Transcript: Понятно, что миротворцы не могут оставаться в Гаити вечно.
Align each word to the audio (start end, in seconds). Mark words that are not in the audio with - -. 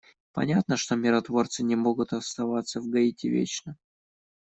Понятно, 0.33 0.77
что 0.77 0.95
миротворцы 0.95 1.61
не 1.61 1.75
могут 1.75 2.11
оставаться 2.11 2.81
в 2.81 2.89
Гаити 2.89 3.27
вечно. 3.27 3.77